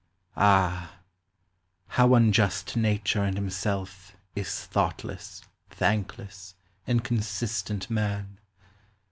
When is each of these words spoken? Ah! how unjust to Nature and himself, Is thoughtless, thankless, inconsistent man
Ah! 0.35 0.95
how 1.89 2.15
unjust 2.15 2.69
to 2.69 2.79
Nature 2.79 3.21
and 3.23 3.37
himself, 3.37 4.15
Is 4.35 4.65
thoughtless, 4.65 5.43
thankless, 5.69 6.55
inconsistent 6.87 7.87
man 7.87 8.39